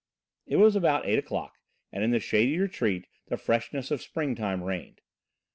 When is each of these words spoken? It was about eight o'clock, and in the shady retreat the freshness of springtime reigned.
It 0.47 0.55
was 0.55 0.75
about 0.75 1.05
eight 1.05 1.19
o'clock, 1.19 1.53
and 1.91 2.03
in 2.03 2.09
the 2.09 2.19
shady 2.19 2.57
retreat 2.57 3.05
the 3.27 3.37
freshness 3.37 3.91
of 3.91 4.01
springtime 4.01 4.63
reigned. 4.63 4.99